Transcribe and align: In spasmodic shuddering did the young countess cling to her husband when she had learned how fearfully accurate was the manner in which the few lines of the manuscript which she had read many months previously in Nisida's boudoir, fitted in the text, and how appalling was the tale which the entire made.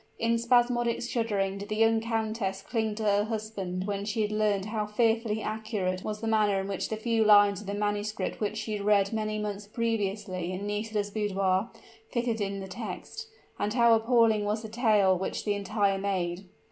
In 0.17 0.39
spasmodic 0.39 0.99
shuddering 1.03 1.59
did 1.59 1.69
the 1.69 1.75
young 1.75 1.99
countess 2.01 2.63
cling 2.67 2.95
to 2.95 3.03
her 3.03 3.23
husband 3.25 3.85
when 3.85 4.03
she 4.03 4.23
had 4.23 4.31
learned 4.31 4.65
how 4.65 4.87
fearfully 4.87 5.43
accurate 5.43 6.03
was 6.03 6.21
the 6.21 6.27
manner 6.27 6.59
in 6.59 6.67
which 6.67 6.89
the 6.89 6.95
few 6.97 7.23
lines 7.23 7.61
of 7.61 7.67
the 7.67 7.75
manuscript 7.75 8.39
which 8.41 8.57
she 8.57 8.73
had 8.73 8.81
read 8.81 9.13
many 9.13 9.37
months 9.37 9.67
previously 9.67 10.51
in 10.51 10.65
Nisida's 10.65 11.11
boudoir, 11.11 11.69
fitted 12.09 12.41
in 12.41 12.61
the 12.61 12.67
text, 12.67 13.27
and 13.59 13.75
how 13.75 13.93
appalling 13.93 14.43
was 14.43 14.63
the 14.63 14.69
tale 14.69 15.15
which 15.15 15.45
the 15.45 15.53
entire 15.53 15.99
made. 15.99 16.45